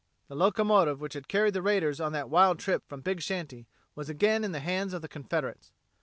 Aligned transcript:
The 0.29 0.35
locomotive 0.35 0.99
which 0.99 1.13
had 1.13 1.27
carried 1.27 1.53
the 1.53 1.61
raiders 1.61 2.01
on 2.01 2.11
that 2.13 2.27
wild 2.27 2.57
trip 2.57 2.81
from 2.89 3.01
Big 3.01 3.21
Shanty 3.21 3.67
was 3.93 4.09
again 4.09 4.43
in 4.43 4.51
the 4.51 4.59
hands 4.59 4.93
of 4.93 5.03
the 5.03 5.07
Confederates. 5.07 5.73